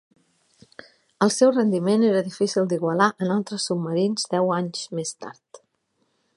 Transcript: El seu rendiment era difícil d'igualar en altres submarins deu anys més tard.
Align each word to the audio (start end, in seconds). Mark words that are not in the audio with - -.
El 1.25 1.31
seu 1.35 1.51
rendiment 1.57 2.05
era 2.07 2.23
difícil 2.29 2.71
d'igualar 2.71 3.11
en 3.27 3.35
altres 3.37 3.69
submarins 3.71 4.27
deu 4.35 4.53
anys 4.59 4.85
més 5.01 5.17
tard. 5.27 5.65